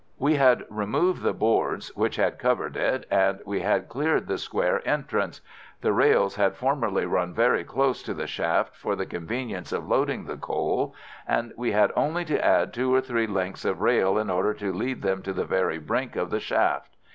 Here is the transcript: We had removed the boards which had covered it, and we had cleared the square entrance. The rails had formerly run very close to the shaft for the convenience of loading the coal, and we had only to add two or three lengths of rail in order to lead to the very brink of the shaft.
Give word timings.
We 0.17 0.33
had 0.33 0.65
removed 0.67 1.21
the 1.21 1.31
boards 1.31 1.95
which 1.95 2.15
had 2.15 2.39
covered 2.39 2.75
it, 2.75 3.05
and 3.11 3.39
we 3.45 3.59
had 3.59 3.87
cleared 3.87 4.25
the 4.25 4.39
square 4.39 4.81
entrance. 4.83 5.41
The 5.81 5.93
rails 5.93 6.37
had 6.37 6.55
formerly 6.55 7.05
run 7.05 7.35
very 7.35 7.63
close 7.63 8.01
to 8.01 8.15
the 8.15 8.25
shaft 8.25 8.75
for 8.75 8.95
the 8.95 9.05
convenience 9.05 9.71
of 9.71 9.87
loading 9.87 10.25
the 10.25 10.37
coal, 10.37 10.95
and 11.27 11.53
we 11.55 11.71
had 11.73 11.91
only 11.95 12.25
to 12.25 12.43
add 12.43 12.73
two 12.73 12.91
or 12.91 13.01
three 13.01 13.27
lengths 13.27 13.63
of 13.63 13.81
rail 13.81 14.17
in 14.17 14.31
order 14.31 14.55
to 14.55 14.73
lead 14.73 15.03
to 15.03 15.33
the 15.33 15.45
very 15.45 15.77
brink 15.77 16.15
of 16.15 16.31
the 16.31 16.39
shaft. 16.39 16.97